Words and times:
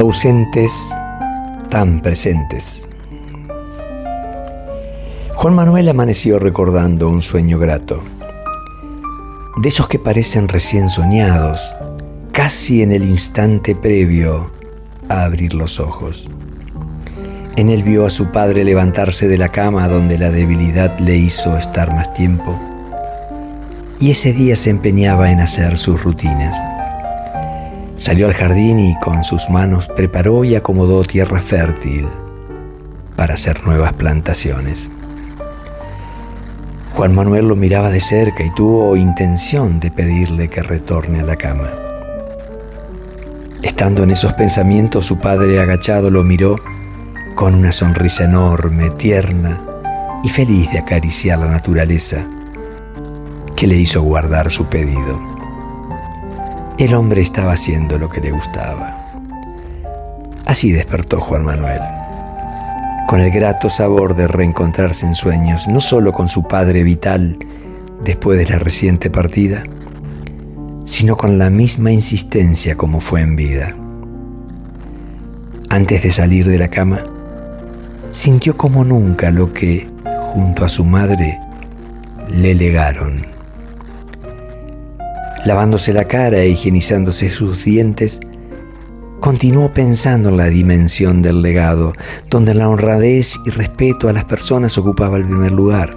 ausentes 0.00 0.72
tan 1.68 2.00
presentes. 2.00 2.88
Juan 5.34 5.54
Manuel 5.54 5.88
amaneció 5.90 6.38
recordando 6.38 7.10
un 7.10 7.20
sueño 7.20 7.58
grato, 7.58 8.02
de 9.60 9.68
esos 9.68 9.88
que 9.88 9.98
parecen 9.98 10.48
recién 10.48 10.88
soñados, 10.88 11.60
casi 12.32 12.82
en 12.82 12.92
el 12.92 13.04
instante 13.04 13.74
previo 13.74 14.50
a 15.10 15.24
abrir 15.24 15.52
los 15.52 15.78
ojos. 15.78 16.28
En 17.56 17.68
él 17.68 17.82
vio 17.82 18.06
a 18.06 18.10
su 18.10 18.30
padre 18.32 18.64
levantarse 18.64 19.28
de 19.28 19.36
la 19.36 19.50
cama 19.50 19.86
donde 19.86 20.16
la 20.16 20.30
debilidad 20.30 20.98
le 20.98 21.16
hizo 21.16 21.58
estar 21.58 21.94
más 21.94 22.12
tiempo, 22.14 22.58
y 23.98 24.12
ese 24.12 24.32
día 24.32 24.56
se 24.56 24.70
empeñaba 24.70 25.30
en 25.30 25.40
hacer 25.40 25.76
sus 25.76 26.02
rutinas. 26.02 26.56
Salió 28.00 28.28
al 28.28 28.32
jardín 28.32 28.78
y 28.78 28.98
con 29.00 29.22
sus 29.24 29.50
manos 29.50 29.86
preparó 29.94 30.42
y 30.42 30.54
acomodó 30.54 31.04
tierra 31.04 31.38
fértil 31.42 32.08
para 33.14 33.34
hacer 33.34 33.62
nuevas 33.66 33.92
plantaciones. 33.92 34.90
Juan 36.94 37.14
Manuel 37.14 37.48
lo 37.48 37.56
miraba 37.56 37.90
de 37.90 38.00
cerca 38.00 38.42
y 38.42 38.54
tuvo 38.54 38.96
intención 38.96 39.80
de 39.80 39.90
pedirle 39.90 40.48
que 40.48 40.62
retorne 40.62 41.20
a 41.20 41.24
la 41.24 41.36
cama. 41.36 41.70
Estando 43.60 44.02
en 44.02 44.12
esos 44.12 44.32
pensamientos, 44.32 45.04
su 45.04 45.18
padre 45.18 45.60
agachado 45.60 46.10
lo 46.10 46.22
miró 46.22 46.56
con 47.34 47.54
una 47.54 47.70
sonrisa 47.70 48.24
enorme, 48.24 48.88
tierna 48.92 49.60
y 50.24 50.30
feliz 50.30 50.72
de 50.72 50.78
acariciar 50.78 51.40
la 51.40 51.48
naturaleza, 51.48 52.26
que 53.56 53.66
le 53.66 53.76
hizo 53.76 54.00
guardar 54.00 54.50
su 54.50 54.64
pedido. 54.64 55.29
El 56.80 56.94
hombre 56.94 57.20
estaba 57.20 57.52
haciendo 57.52 57.98
lo 57.98 58.08
que 58.08 58.22
le 58.22 58.30
gustaba. 58.30 58.96
Así 60.46 60.72
despertó 60.72 61.20
Juan 61.20 61.44
Manuel, 61.44 61.82
con 63.06 63.20
el 63.20 63.30
grato 63.30 63.68
sabor 63.68 64.14
de 64.14 64.26
reencontrarse 64.26 65.04
en 65.04 65.14
sueños, 65.14 65.68
no 65.68 65.82
solo 65.82 66.10
con 66.14 66.26
su 66.26 66.42
padre 66.42 66.82
vital 66.82 67.36
después 68.02 68.38
de 68.38 68.46
la 68.46 68.58
reciente 68.58 69.10
partida, 69.10 69.62
sino 70.86 71.18
con 71.18 71.36
la 71.36 71.50
misma 71.50 71.92
insistencia 71.92 72.74
como 72.76 73.00
fue 73.00 73.20
en 73.20 73.36
vida. 73.36 73.68
Antes 75.68 76.02
de 76.02 76.10
salir 76.10 76.48
de 76.48 76.56
la 76.56 76.68
cama, 76.68 77.04
sintió 78.12 78.56
como 78.56 78.86
nunca 78.86 79.30
lo 79.30 79.52
que, 79.52 79.86
junto 80.32 80.64
a 80.64 80.70
su 80.70 80.86
madre, 80.86 81.38
le 82.30 82.54
legaron 82.54 83.20
lavándose 85.44 85.92
la 85.92 86.04
cara 86.04 86.38
e 86.38 86.50
higienizándose 86.50 87.30
sus 87.30 87.64
dientes, 87.64 88.20
continuó 89.20 89.72
pensando 89.72 90.30
en 90.30 90.36
la 90.36 90.46
dimensión 90.46 91.22
del 91.22 91.42
legado, 91.42 91.92
donde 92.30 92.54
la 92.54 92.68
honradez 92.68 93.36
y 93.44 93.50
respeto 93.50 94.08
a 94.08 94.12
las 94.12 94.24
personas 94.24 94.76
ocupaba 94.78 95.18
el 95.18 95.24
primer 95.24 95.52
lugar, 95.52 95.94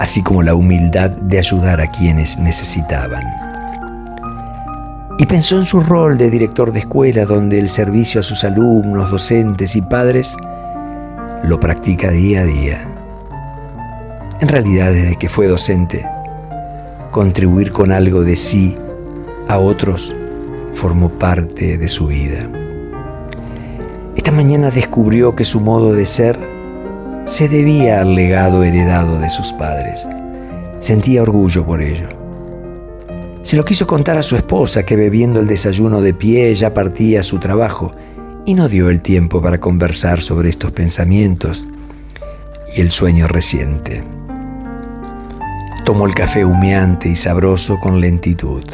así 0.00 0.22
como 0.22 0.42
la 0.42 0.54
humildad 0.54 1.10
de 1.10 1.38
ayudar 1.38 1.80
a 1.80 1.90
quienes 1.90 2.38
necesitaban. 2.38 3.22
Y 5.18 5.26
pensó 5.26 5.58
en 5.58 5.64
su 5.64 5.80
rol 5.80 6.18
de 6.18 6.28
director 6.28 6.72
de 6.72 6.80
escuela, 6.80 7.24
donde 7.24 7.58
el 7.58 7.70
servicio 7.70 8.20
a 8.20 8.22
sus 8.22 8.42
alumnos, 8.44 9.10
docentes 9.10 9.76
y 9.76 9.82
padres 9.82 10.36
lo 11.44 11.60
practica 11.60 12.10
día 12.10 12.40
a 12.40 12.44
día. 12.44 12.88
En 14.40 14.48
realidad, 14.48 14.92
desde 14.92 15.16
que 15.16 15.28
fue 15.28 15.46
docente, 15.46 16.04
contribuir 17.14 17.70
con 17.70 17.92
algo 17.92 18.24
de 18.24 18.34
sí 18.34 18.76
a 19.46 19.56
otros 19.56 20.12
formó 20.72 21.08
parte 21.08 21.78
de 21.78 21.86
su 21.86 22.08
vida. 22.08 22.50
Esta 24.16 24.32
mañana 24.32 24.68
descubrió 24.72 25.36
que 25.36 25.44
su 25.44 25.60
modo 25.60 25.92
de 25.92 26.06
ser 26.06 26.36
se 27.24 27.48
debía 27.48 28.00
al 28.00 28.16
legado 28.16 28.64
heredado 28.64 29.20
de 29.20 29.30
sus 29.30 29.52
padres. 29.52 30.08
Sentía 30.80 31.22
orgullo 31.22 31.64
por 31.64 31.80
ello. 31.80 32.08
Se 33.42 33.56
lo 33.56 33.64
quiso 33.64 33.86
contar 33.86 34.18
a 34.18 34.22
su 34.24 34.34
esposa 34.34 34.84
que 34.84 34.96
bebiendo 34.96 35.38
el 35.38 35.46
desayuno 35.46 36.00
de 36.00 36.14
pie 36.14 36.52
ya 36.56 36.74
partía 36.74 37.20
a 37.20 37.22
su 37.22 37.38
trabajo 37.38 37.92
y 38.44 38.54
no 38.54 38.68
dio 38.68 38.90
el 38.90 39.00
tiempo 39.00 39.40
para 39.40 39.60
conversar 39.60 40.20
sobre 40.20 40.48
estos 40.48 40.72
pensamientos 40.72 41.64
y 42.76 42.80
el 42.80 42.90
sueño 42.90 43.28
reciente. 43.28 44.02
Tomó 45.84 46.06
el 46.06 46.14
café 46.14 46.46
humeante 46.46 47.10
y 47.10 47.14
sabroso 47.14 47.78
con 47.78 48.00
lentitud. 48.00 48.64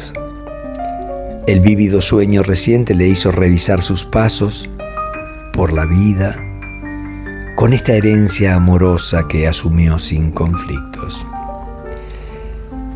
El 1.45 1.59
vívido 1.59 2.01
sueño 2.01 2.41
reciente 2.41 2.95
le 2.95 3.05
hizo 3.05 3.33
revisar 3.33 3.81
sus 3.81 4.05
pasos 4.05 4.69
por 5.51 5.73
la 5.73 5.85
vida 5.85 6.37
con 7.57 7.73
esta 7.73 7.91
herencia 7.91 8.55
amorosa 8.55 9.27
que 9.27 9.45
asumió 9.45 9.99
sin 9.99 10.31
conflictos. 10.31 11.27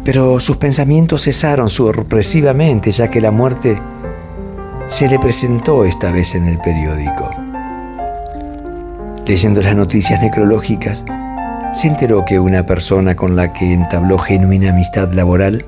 Pero 0.06 0.40
sus 0.40 0.56
pensamientos 0.56 1.24
cesaron 1.24 1.70
sorpresivamente 1.70 2.92
ya 2.92 3.10
que 3.12 3.20
la 3.20 3.32
muerte 3.32 3.76
se 4.88 5.10
le 5.10 5.20
presentó 5.20 5.84
esta 5.84 6.10
vez 6.12 6.36
en 6.36 6.48
el 6.48 6.58
periódico. 6.60 7.30
Leyendo 9.26 9.62
las 9.62 9.76
noticias 9.76 10.22
necrológicas, 10.22 11.04
se 11.76 11.90
enteró 11.90 12.24
que 12.24 12.40
una 12.40 12.66
persona 12.66 13.18
con 13.18 13.36
la 13.36 13.52
que 13.52 13.74
entabló 13.74 14.18
genuina 14.18 14.70
amistad 14.70 15.12
laboral 15.12 15.66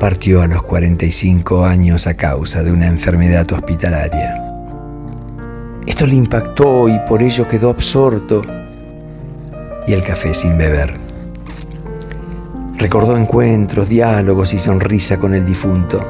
partió 0.00 0.42
a 0.42 0.48
los 0.48 0.64
45 0.64 1.64
años 1.64 2.08
a 2.08 2.14
causa 2.14 2.64
de 2.64 2.72
una 2.72 2.88
enfermedad 2.88 3.50
hospitalaria. 3.52 4.34
Esto 5.86 6.08
le 6.08 6.16
impactó 6.16 6.88
y 6.88 6.98
por 7.06 7.22
ello 7.22 7.46
quedó 7.46 7.70
absorto 7.70 8.42
y 9.86 9.92
el 9.92 10.02
café 10.02 10.34
sin 10.34 10.58
beber. 10.58 10.94
Recordó 12.78 13.16
encuentros, 13.16 13.88
diálogos 13.88 14.52
y 14.52 14.58
sonrisa 14.58 15.16
con 15.18 15.32
el 15.32 15.46
difunto, 15.46 16.00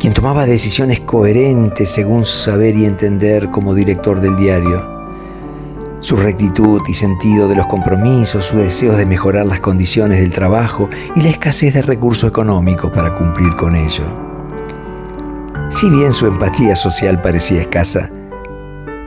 quien 0.00 0.12
tomaba 0.12 0.46
decisiones 0.46 0.98
coherentes 0.98 1.90
según 1.90 2.24
su 2.24 2.50
saber 2.50 2.74
y 2.74 2.86
entender 2.86 3.50
como 3.50 3.72
director 3.72 4.20
del 4.20 4.36
diario 4.36 4.93
su 6.04 6.16
rectitud 6.16 6.82
y 6.86 6.92
sentido 6.92 7.48
de 7.48 7.54
los 7.54 7.66
compromisos, 7.66 8.44
su 8.44 8.58
deseo 8.58 8.94
de 8.94 9.06
mejorar 9.06 9.46
las 9.46 9.60
condiciones 9.60 10.20
del 10.20 10.34
trabajo 10.34 10.86
y 11.16 11.22
la 11.22 11.30
escasez 11.30 11.72
de 11.72 11.80
recursos 11.80 12.28
económicos 12.28 12.92
para 12.92 13.14
cumplir 13.14 13.56
con 13.56 13.74
ello. 13.74 14.04
Si 15.70 15.88
bien 15.88 16.12
su 16.12 16.26
empatía 16.26 16.76
social 16.76 17.22
parecía 17.22 17.62
escasa, 17.62 18.10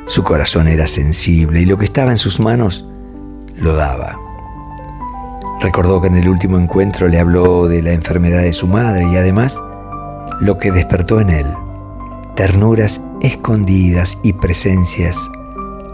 su 0.07 0.23
corazón 0.23 0.67
era 0.67 0.87
sensible 0.87 1.61
y 1.61 1.65
lo 1.65 1.77
que 1.77 1.85
estaba 1.85 2.09
en 2.09 2.17
sus 2.17 2.39
manos 2.39 2.83
lo 3.57 3.75
daba. 3.75 4.17
Recordó 5.61 6.01
que 6.01 6.07
en 6.07 6.15
el 6.15 6.27
último 6.27 6.57
encuentro 6.57 7.07
le 7.07 7.19
habló 7.19 7.67
de 7.67 7.83
la 7.83 7.91
enfermedad 7.91 8.41
de 8.41 8.53
su 8.53 8.65
madre 8.65 9.07
y 9.07 9.17
además 9.17 9.61
lo 10.41 10.57
que 10.57 10.71
despertó 10.71 11.21
en 11.21 11.29
él, 11.29 11.47
ternuras 12.35 12.99
escondidas 13.21 14.17
y 14.23 14.33
presencias 14.33 15.29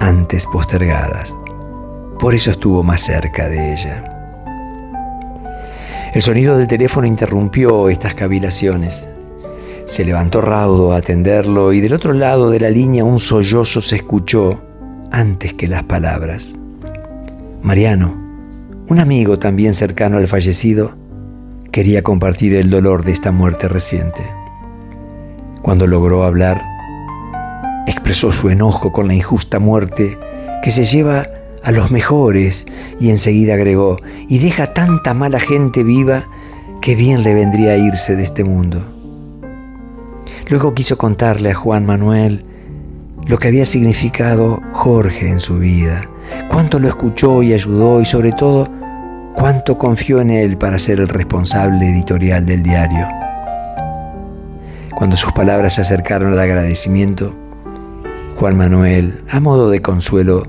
antes 0.04 0.46
postergadas. 0.48 1.34
Por 2.20 2.36
eso 2.36 2.52
estuvo 2.52 2.84
más 2.84 3.02
cerca 3.02 3.48
de 3.48 3.74
ella. 3.74 4.04
El 6.14 6.22
sonido 6.22 6.58
del 6.58 6.68
teléfono 6.68 7.08
interrumpió 7.08 7.88
estas 7.90 8.14
cavilaciones. 8.14 9.10
Se 9.86 10.04
levantó 10.04 10.42
raudo 10.42 10.92
a 10.92 10.98
atenderlo 10.98 11.72
y 11.72 11.80
del 11.80 11.94
otro 11.94 12.14
lado 12.14 12.50
de 12.50 12.60
la 12.60 12.70
línea 12.70 13.06
un 13.06 13.20
sollozo 13.20 13.80
se 13.80 13.96
escuchó 13.96 14.62
antes 15.12 15.54
que 15.54 15.68
las 15.68 15.84
palabras. 15.84 16.56
Mariano, 17.62 18.14
un 18.90 19.00
amigo 19.00 19.40
también 19.40 19.74
cercano 19.74 20.18
al 20.18 20.28
fallecido, 20.28 20.96
quería 21.72 22.04
compartir 22.04 22.56
el 22.56 22.70
dolor 22.70 23.06
de 23.06 23.14
esta 23.14 23.32
muerte 23.32 23.70
reciente. 23.70 24.22
Cuando 25.62 25.88
logró 25.88 26.26
hablar, 26.26 26.62
expresó 28.04 28.34
su 28.34 28.50
enojo 28.50 28.92
con 28.92 29.08
la 29.08 29.14
injusta 29.14 29.60
muerte 29.60 30.18
que 30.62 30.72
se 30.72 30.84
lleva 30.84 31.24
a 31.64 31.72
los 31.72 31.90
mejores 31.90 32.66
y 33.00 33.12
enseguida 33.12 33.54
agregó, 33.54 33.96
y 34.28 34.40
deja 34.40 34.74
tanta 34.74 35.14
mala 35.14 35.40
gente 35.40 35.84
viva 35.84 36.28
que 36.82 36.96
bien 36.96 37.24
le 37.24 37.34
vendría 37.34 37.78
irse 37.78 38.18
de 38.18 38.24
este 38.24 38.44
mundo. 38.44 38.84
Luego 40.50 40.74
quiso 40.74 40.98
contarle 40.98 41.52
a 41.52 41.56
Juan 41.56 41.86
Manuel 41.86 42.44
lo 43.26 43.38
que 43.38 43.48
había 43.48 43.64
significado 43.64 44.60
Jorge 44.74 45.30
en 45.30 45.40
su 45.40 45.60
vida, 45.60 46.02
cuánto 46.50 46.80
lo 46.80 46.90
escuchó 46.90 47.42
y 47.42 47.54
ayudó 47.54 48.02
y 48.02 48.06
sobre 48.06 48.34
todo 48.34 48.68
cuánto 49.38 49.78
confió 49.78 50.20
en 50.20 50.30
él 50.30 50.58
para 50.58 50.78
ser 50.78 51.00
el 51.00 51.08
responsable 51.08 51.90
editorial 51.90 52.46
del 52.46 52.64
diario. 52.64 53.08
Cuando 54.94 55.16
sus 55.16 55.32
palabras 55.32 55.76
se 55.76 55.84
acercaron 55.84 56.34
al 56.34 56.40
agradecimiento, 56.42 57.34
Juan 58.44 58.58
Manuel, 58.58 59.24
a 59.30 59.40
modo 59.40 59.70
de 59.70 59.82
consuelo, 59.82 60.44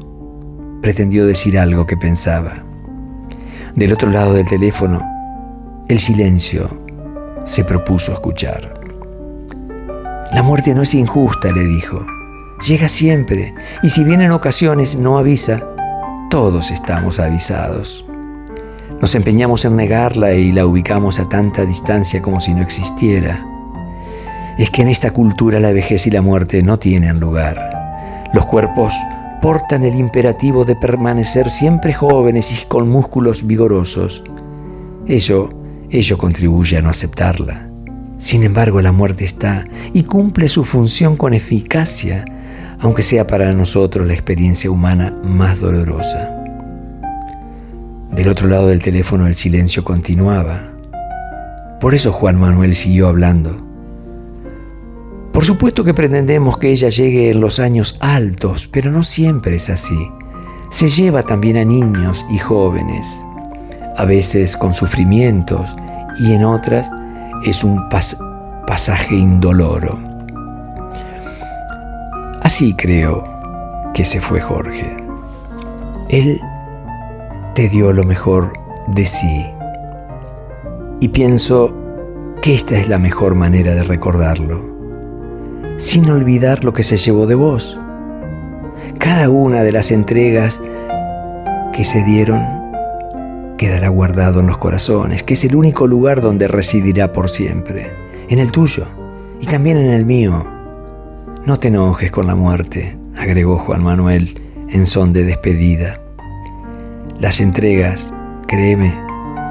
pretendió 0.82 1.28
decir 1.28 1.56
algo 1.56 1.86
que 1.86 1.96
pensaba. 1.96 2.54
Del 3.76 3.92
otro 3.92 4.10
lado 4.10 4.32
del 4.32 4.44
teléfono, 4.46 5.00
el 5.86 6.00
silencio 6.00 6.68
se 7.44 7.62
propuso 7.62 8.12
escuchar. 8.12 8.74
La 10.32 10.42
muerte 10.42 10.74
no 10.74 10.82
es 10.82 10.92
injusta, 10.92 11.52
le 11.52 11.62
dijo. 11.62 12.04
Llega 12.66 12.88
siempre, 12.88 13.54
y 13.84 13.90
si 13.90 14.02
bien 14.02 14.22
en 14.22 14.32
ocasiones 14.32 14.96
no 14.96 15.16
avisa, 15.16 15.62
todos 16.30 16.72
estamos 16.72 17.20
avisados. 17.20 18.04
Nos 19.00 19.14
empeñamos 19.14 19.64
en 19.64 19.76
negarla 19.76 20.32
y 20.32 20.50
la 20.50 20.66
ubicamos 20.66 21.20
a 21.20 21.28
tanta 21.28 21.64
distancia 21.64 22.20
como 22.20 22.40
si 22.40 22.54
no 22.54 22.62
existiera. 22.62 23.46
Es 24.58 24.68
que 24.70 24.82
en 24.82 24.88
esta 24.88 25.12
cultura 25.12 25.60
la 25.60 25.70
vejez 25.70 26.08
y 26.08 26.10
la 26.10 26.22
muerte 26.22 26.60
no 26.60 26.76
tienen 26.80 27.20
lugar. 27.20 27.73
Los 28.34 28.46
cuerpos 28.46 28.92
portan 29.40 29.84
el 29.84 29.94
imperativo 29.94 30.64
de 30.64 30.74
permanecer 30.74 31.48
siempre 31.50 31.94
jóvenes 31.94 32.50
y 32.50 32.66
con 32.66 32.90
músculos 32.90 33.46
vigorosos. 33.46 34.24
Ello, 35.06 35.48
ello 35.88 36.18
contribuye 36.18 36.76
a 36.76 36.82
no 36.82 36.90
aceptarla. 36.90 37.68
Sin 38.18 38.42
embargo, 38.42 38.80
la 38.82 38.90
muerte 38.90 39.24
está 39.24 39.62
y 39.92 40.02
cumple 40.02 40.48
su 40.48 40.64
función 40.64 41.16
con 41.16 41.32
eficacia, 41.32 42.24
aunque 42.80 43.02
sea 43.02 43.24
para 43.24 43.52
nosotros 43.52 44.04
la 44.04 44.14
experiencia 44.14 44.68
humana 44.68 45.14
más 45.22 45.60
dolorosa. 45.60 46.28
Del 48.10 48.28
otro 48.28 48.48
lado 48.48 48.66
del 48.66 48.82
teléfono 48.82 49.28
el 49.28 49.36
silencio 49.36 49.84
continuaba. 49.84 50.72
Por 51.80 51.94
eso 51.94 52.10
Juan 52.10 52.40
Manuel 52.40 52.74
siguió 52.74 53.08
hablando. 53.08 53.56
Por 55.34 55.44
supuesto 55.44 55.82
que 55.82 55.92
pretendemos 55.92 56.58
que 56.58 56.70
ella 56.70 56.88
llegue 56.88 57.30
en 57.30 57.40
los 57.40 57.58
años 57.58 57.96
altos, 57.98 58.68
pero 58.68 58.92
no 58.92 59.02
siempre 59.02 59.56
es 59.56 59.68
así. 59.68 60.08
Se 60.70 60.86
lleva 60.86 61.24
también 61.24 61.56
a 61.56 61.64
niños 61.64 62.24
y 62.30 62.38
jóvenes, 62.38 63.04
a 63.96 64.04
veces 64.04 64.56
con 64.56 64.72
sufrimientos 64.72 65.74
y 66.20 66.34
en 66.34 66.44
otras 66.44 66.88
es 67.44 67.64
un 67.64 67.80
pasaje 67.88 69.16
indoloro. 69.16 69.98
Así 72.42 72.72
creo 72.74 73.24
que 73.92 74.04
se 74.04 74.20
fue 74.20 74.40
Jorge. 74.40 74.96
Él 76.10 76.40
te 77.56 77.68
dio 77.70 77.92
lo 77.92 78.04
mejor 78.04 78.52
de 78.86 79.04
sí 79.04 79.46
y 81.00 81.08
pienso 81.08 81.74
que 82.40 82.54
esta 82.54 82.78
es 82.78 82.88
la 82.88 83.00
mejor 83.00 83.34
manera 83.34 83.74
de 83.74 83.82
recordarlo 83.82 84.73
sin 85.76 86.08
olvidar 86.08 86.64
lo 86.64 86.72
que 86.72 86.82
se 86.82 86.96
llevó 86.96 87.26
de 87.26 87.34
vos. 87.34 87.78
Cada 88.98 89.28
una 89.28 89.62
de 89.62 89.72
las 89.72 89.90
entregas 89.90 90.60
que 91.72 91.84
se 91.84 92.02
dieron 92.04 92.40
quedará 93.58 93.88
guardado 93.88 94.40
en 94.40 94.46
los 94.46 94.58
corazones, 94.58 95.22
que 95.22 95.34
es 95.34 95.44
el 95.44 95.56
único 95.56 95.86
lugar 95.86 96.20
donde 96.20 96.48
residirá 96.48 97.12
por 97.12 97.28
siempre, 97.28 97.90
en 98.28 98.38
el 98.38 98.52
tuyo 98.52 98.86
y 99.40 99.46
también 99.46 99.76
en 99.76 99.90
el 99.90 100.04
mío. 100.04 100.46
No 101.44 101.58
te 101.58 101.68
enojes 101.68 102.10
con 102.10 102.26
la 102.26 102.34
muerte, 102.34 102.96
agregó 103.16 103.58
Juan 103.58 103.82
Manuel 103.82 104.40
en 104.68 104.86
son 104.86 105.12
de 105.12 105.24
despedida. 105.24 106.00
Las 107.18 107.40
entregas, 107.40 108.12
créeme, 108.46 108.94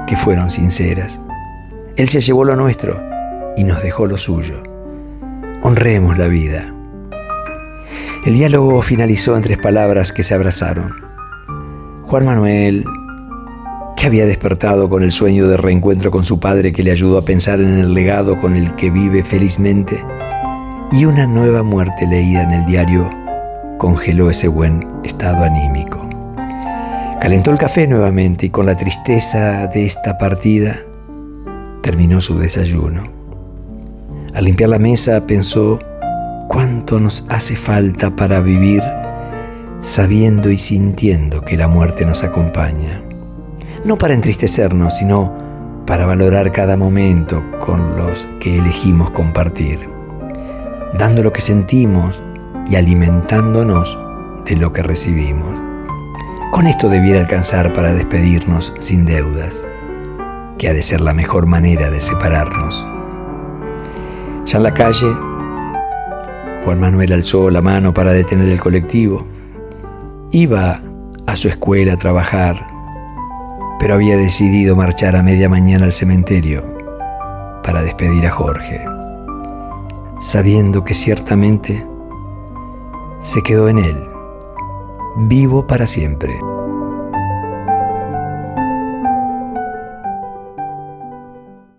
que 0.06 0.16
fueron 0.16 0.50
sinceras. 0.50 1.20
Él 1.96 2.08
se 2.08 2.20
llevó 2.20 2.44
lo 2.44 2.56
nuestro 2.56 3.00
y 3.56 3.64
nos 3.64 3.82
dejó 3.82 4.06
lo 4.06 4.18
suyo 4.18 4.62
honremos 5.64 6.18
la 6.18 6.28
vida. 6.28 6.74
El 8.26 8.34
diálogo 8.34 8.82
finalizó 8.82 9.34
en 9.34 9.42
tres 9.42 9.56
palabras 9.56 10.12
que 10.12 10.22
se 10.22 10.34
abrazaron. 10.34 10.94
Juan 12.02 12.26
Manuel, 12.26 12.84
que 13.96 14.06
había 14.06 14.26
despertado 14.26 14.90
con 14.90 15.02
el 15.02 15.10
sueño 15.10 15.48
de 15.48 15.56
reencuentro 15.56 16.10
con 16.10 16.22
su 16.22 16.38
padre 16.38 16.74
que 16.74 16.82
le 16.82 16.90
ayudó 16.90 17.16
a 17.16 17.24
pensar 17.24 17.60
en 17.60 17.78
el 17.78 17.94
legado 17.94 18.38
con 18.42 18.56
el 18.56 18.74
que 18.76 18.90
vive 18.90 19.22
felizmente, 19.22 20.04
y 20.92 21.06
una 21.06 21.26
nueva 21.26 21.62
muerte 21.62 22.06
leída 22.06 22.42
en 22.42 22.52
el 22.52 22.66
diario 22.66 23.08
congeló 23.78 24.28
ese 24.28 24.48
buen 24.48 24.80
estado 25.02 25.44
anímico. 25.44 26.06
Calentó 27.22 27.50
el 27.52 27.58
café 27.58 27.86
nuevamente 27.86 28.46
y 28.46 28.50
con 28.50 28.66
la 28.66 28.76
tristeza 28.76 29.66
de 29.68 29.86
esta 29.86 30.18
partida 30.18 30.78
terminó 31.80 32.20
su 32.20 32.36
desayuno. 32.38 33.23
Al 34.34 34.44
limpiar 34.46 34.70
la 34.70 34.78
mesa 34.78 35.24
pensó 35.26 35.78
cuánto 36.48 36.98
nos 36.98 37.24
hace 37.28 37.54
falta 37.54 38.14
para 38.14 38.40
vivir 38.40 38.82
sabiendo 39.84 40.50
y 40.50 40.58
sintiendo 40.58 41.42
que 41.42 41.58
la 41.58 41.68
muerte 41.68 42.06
nos 42.06 42.24
acompaña. 42.24 43.02
No 43.84 43.98
para 43.98 44.14
entristecernos, 44.14 44.96
sino 44.96 45.30
para 45.86 46.06
valorar 46.06 46.50
cada 46.52 46.76
momento 46.76 47.42
con 47.64 47.96
los 47.96 48.26
que 48.40 48.58
elegimos 48.58 49.10
compartir, 49.10 49.78
dando 50.98 51.22
lo 51.22 51.32
que 51.32 51.42
sentimos 51.42 52.22
y 52.66 52.76
alimentándonos 52.76 53.98
de 54.46 54.56
lo 54.56 54.72
que 54.72 54.82
recibimos. 54.82 55.60
Con 56.50 56.66
esto 56.66 56.88
debiera 56.88 57.20
alcanzar 57.20 57.72
para 57.74 57.92
despedirnos 57.92 58.72
sin 58.78 59.04
deudas, 59.04 59.66
que 60.56 60.70
ha 60.70 60.72
de 60.72 60.82
ser 60.82 61.02
la 61.02 61.12
mejor 61.12 61.46
manera 61.46 61.90
de 61.90 62.00
separarnos. 62.00 62.88
Ya 64.46 64.58
en 64.58 64.62
la 64.62 64.74
calle, 64.74 65.10
Juan 66.64 66.78
Manuel 66.78 67.14
alzó 67.14 67.48
la 67.50 67.62
mano 67.62 67.94
para 67.94 68.12
detener 68.12 68.48
el 68.48 68.60
colectivo. 68.60 69.24
Iba 70.32 70.82
a 71.26 71.36
su 71.36 71.48
escuela 71.48 71.94
a 71.94 71.96
trabajar, 71.96 72.66
pero 73.78 73.94
había 73.94 74.18
decidido 74.18 74.76
marchar 74.76 75.16
a 75.16 75.22
media 75.22 75.48
mañana 75.48 75.86
al 75.86 75.94
cementerio 75.94 76.62
para 77.62 77.82
despedir 77.82 78.26
a 78.26 78.30
Jorge, 78.30 78.84
sabiendo 80.20 80.84
que 80.84 80.92
ciertamente 80.92 81.86
se 83.20 83.42
quedó 83.42 83.68
en 83.68 83.78
él, 83.78 84.04
vivo 85.26 85.66
para 85.66 85.86
siempre. 85.86 86.38